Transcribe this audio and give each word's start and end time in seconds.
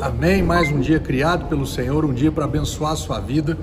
Amém. 0.00 0.42
Mais 0.42 0.70
um 0.70 0.80
dia 0.80 0.98
criado 0.98 1.48
pelo 1.48 1.66
Senhor, 1.66 2.04
um 2.04 2.14
dia 2.14 2.32
para 2.32 2.44
abençoar 2.44 2.92
a 2.92 2.96
sua 2.96 3.20
vida. 3.20 3.58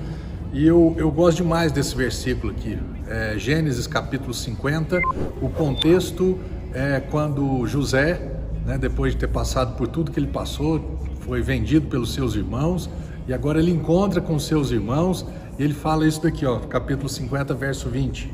E 0.52 0.66
eu, 0.66 0.94
eu 0.96 1.10
gosto 1.10 1.38
demais 1.38 1.72
desse 1.72 1.94
versículo 1.94 2.52
aqui. 2.52 2.78
É, 3.08 3.34
Gênesis 3.36 3.86
capítulo 3.86 4.32
50. 4.32 5.00
O 5.42 5.48
contexto 5.50 6.38
é 6.72 7.00
quando 7.00 7.66
José, 7.66 8.32
né, 8.64 8.78
depois 8.78 9.12
de 9.12 9.18
ter 9.18 9.28
passado 9.28 9.76
por 9.76 9.88
tudo 9.88 10.10
que 10.12 10.20
ele 10.20 10.28
passou, 10.28 10.98
foi 11.20 11.42
vendido 11.42 11.88
pelos 11.88 12.14
seus 12.14 12.34
irmãos 12.34 12.88
e 13.26 13.34
agora 13.34 13.58
ele 13.58 13.72
encontra 13.72 14.20
com 14.20 14.38
seus 14.38 14.70
irmãos 14.70 15.26
e 15.58 15.62
ele 15.62 15.74
fala 15.74 16.06
isso 16.06 16.22
daqui, 16.22 16.46
ó, 16.46 16.60
capítulo 16.60 17.08
50, 17.08 17.54
verso 17.54 17.88
20. 17.88 18.30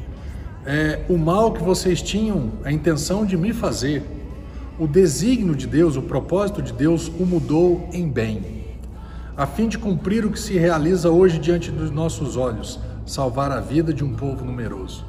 É, 0.66 1.00
o 1.08 1.16
mal 1.16 1.52
que 1.52 1.62
vocês 1.62 2.02
tinham 2.02 2.52
a 2.62 2.70
intenção 2.70 3.24
de 3.24 3.36
me 3.36 3.52
fazer, 3.52 4.02
o 4.78 4.86
desígnio 4.86 5.54
de 5.54 5.66
Deus, 5.66 5.96
o 5.96 6.02
propósito 6.02 6.60
de 6.60 6.72
Deus 6.72 7.08
o 7.08 7.24
mudou 7.24 7.88
em 7.92 8.08
bem, 8.08 8.42
a 9.36 9.46
fim 9.46 9.68
de 9.68 9.78
cumprir 9.78 10.24
o 10.24 10.30
que 10.30 10.38
se 10.38 10.54
realiza 10.58 11.10
hoje 11.10 11.38
diante 11.38 11.70
dos 11.70 11.90
nossos 11.90 12.36
olhos, 12.36 12.78
salvar 13.06 13.50
a 13.52 13.60
vida 13.60 13.92
de 13.92 14.04
um 14.04 14.14
povo 14.14 14.44
numeroso. 14.44 15.04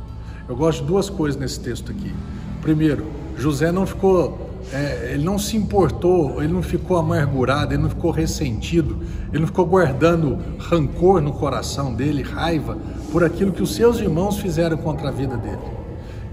Eu 0.47 0.55
gosto 0.55 0.81
de 0.81 0.87
duas 0.87 1.09
coisas 1.09 1.39
nesse 1.39 1.59
texto 1.59 1.91
aqui. 1.91 2.13
Primeiro, 2.61 3.05
José 3.37 3.71
não 3.71 3.85
ficou, 3.85 4.49
é, 4.71 5.11
ele 5.13 5.23
não 5.23 5.37
se 5.37 5.57
importou, 5.57 6.41
ele 6.41 6.51
não 6.51 6.63
ficou 6.63 6.97
amargurado, 6.97 7.73
ele 7.73 7.83
não 7.83 7.89
ficou 7.89 8.11
ressentido, 8.11 8.97
ele 9.29 9.39
não 9.39 9.47
ficou 9.47 9.65
guardando 9.65 10.37
rancor 10.59 11.21
no 11.21 11.33
coração 11.33 11.93
dele, 11.93 12.23
raiva 12.23 12.77
por 13.11 13.23
aquilo 13.23 13.51
que 13.51 13.61
os 13.61 13.75
seus 13.75 13.99
irmãos 13.99 14.37
fizeram 14.39 14.77
contra 14.77 15.09
a 15.09 15.11
vida 15.11 15.35
dele. 15.35 15.77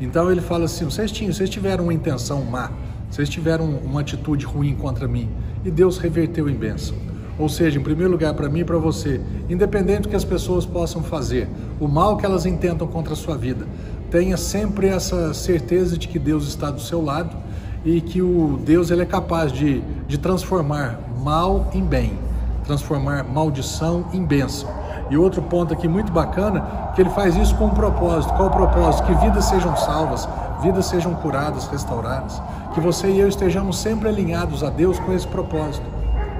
Então 0.01 0.31
ele 0.31 0.41
fala 0.41 0.65
assim: 0.65 0.85
vocês 0.85 1.11
tinham, 1.11 1.33
vocês 1.33 1.51
tiveram 1.51 1.85
uma 1.85 1.95
intenção 1.95 2.45
má, 2.45 2.71
vocês 3.15 3.29
tiveram 3.29 3.67
uma 3.67 4.01
atitude 4.01 4.45
ruim 4.45 4.75
contra 4.75 5.07
mim 5.07 5.31
e 5.65 5.71
Deus 5.71 5.99
reverteu 5.99 6.49
em 6.49 6.55
bênção. 6.55 6.97
Ou 7.39 7.49
seja, 7.49 7.79
em 7.79 7.83
primeiro 7.83 8.11
lugar, 8.11 8.35
para 8.35 8.49
mim 8.49 8.61
e 8.61 8.65
para 8.65 8.77
você, 8.77 9.21
independente 9.49 10.03
do 10.03 10.09
que 10.09 10.17
as 10.17 10.25
pessoas 10.25 10.67
possam 10.67 11.01
fazer, 11.01 11.49
o 11.79 11.87
mal 11.87 12.17
que 12.17 12.27
elas 12.27 12.45
intentam 12.45 12.89
contra 12.89 13.13
a 13.13 13.17
sua 13.17 13.37
vida, 13.37 13.69
tenha 14.11 14.37
sempre 14.37 14.89
essa 14.89 15.33
certeza 15.33 15.97
de 15.97 16.09
que 16.09 16.19
Deus 16.19 16.49
está 16.49 16.73
do 16.73 16.81
seu 16.81 17.01
lado 17.01 17.37
e 17.85 18.01
que 18.01 18.21
o 18.21 18.59
Deus 18.65 18.91
ele 18.91 19.03
é 19.03 19.07
capaz 19.07 19.53
de, 19.53 19.81
de 20.09 20.19
transformar 20.19 20.99
mal 21.23 21.71
em 21.73 21.85
bem, 21.85 22.19
transformar 22.65 23.23
maldição 23.23 24.07
em 24.13 24.25
bênção. 24.25 24.69
E 25.11 25.17
outro 25.17 25.43
ponto 25.43 25.73
aqui 25.73 25.87
muito 25.87 26.13
bacana, 26.13 26.93
que 26.95 27.03
ele 27.03 27.11
faz 27.11 27.37
isso 27.37 27.55
com 27.57 27.67
um 27.67 27.71
propósito. 27.71 28.33
Qual 28.35 28.49
o 28.49 28.53
propósito? 28.53 29.07
Que 29.07 29.15
vidas 29.15 29.45
sejam 29.47 29.77
salvas, 29.77 30.29
vidas 30.63 30.87
sejam 30.87 31.15
curadas, 31.15 31.67
restauradas. 31.69 32.41
Que 32.73 32.81
você 32.81 33.09
e 33.09 33.21
eu 33.21 33.29
estejamos 33.29 33.79
sempre 33.79 34.09
alinhados 34.09 34.63
a 34.63 34.71
Deus 34.71 34.99
com 34.99 35.13
esse 35.13 35.27
propósito. 35.27 35.87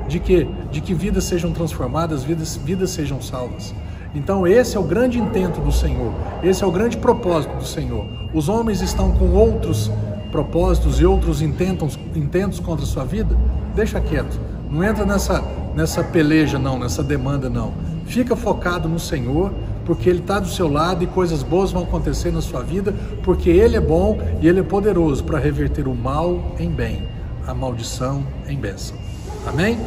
De 0.09 0.19
que? 0.19 0.45
De 0.71 0.81
que 0.81 0.95
vidas 0.95 1.25
sejam 1.25 1.53
transformadas, 1.53 2.23
vidas, 2.23 2.57
vidas 2.57 2.91
sejam 2.91 3.21
salvas. 3.23 3.75
Então 4.15 4.47
esse 4.47 4.77
é 4.77 4.81
o 4.81 4.85
grande 4.85 5.19
intento 5.19 5.61
do 5.61 5.73
Senhor, 5.73 6.13
esse 6.43 6.63
é 6.63 6.67
o 6.67 6.71
grande 6.71 6.97
propósito 6.97 7.57
do 7.57 7.65
Senhor. 7.65 8.07
Os 8.33 8.49
homens 8.49 8.81
estão 8.81 9.11
com 9.13 9.31
outros 9.31 9.91
propósitos 10.31 11.01
e 11.01 11.05
outros 11.05 11.43
intentos, 11.43 11.99
intentos 12.15 12.61
contra 12.61 12.85
a 12.85 12.89
sua 12.89 13.05
vida, 13.05 13.37
deixa 13.75 14.01
quieto. 14.01 14.39
Não 14.71 14.85
entra 14.85 15.05
nessa, 15.05 15.43
nessa 15.75 16.03
peleja 16.03 16.59
não, 16.59 16.79
nessa 16.79 17.03
demanda 17.03 17.49
não. 17.51 17.73
Fica 18.07 18.37
focado 18.37 18.89
no 18.89 18.99
Senhor, 18.99 19.53
porque 19.85 20.09
Ele 20.09 20.21
está 20.21 20.39
do 20.39 20.49
seu 20.49 20.71
lado 20.71 21.03
e 21.03 21.07
coisas 21.07 21.43
boas 21.43 21.73
vão 21.73 21.83
acontecer 21.83 22.31
na 22.31 22.41
sua 22.41 22.63
vida, 22.63 22.95
porque 23.23 23.51
Ele 23.51 23.77
é 23.77 23.81
bom 23.81 24.19
e 24.41 24.49
Ele 24.49 24.61
é 24.61 24.63
poderoso 24.63 25.25
para 25.25 25.39
reverter 25.39 25.89
o 25.89 25.95
mal 25.95 26.55
em 26.59 26.71
bem, 26.71 27.03
a 27.47 27.55
maldição 27.55 28.25
em 28.47 28.57
bênção. 28.57 28.97
Amém? 29.47 29.79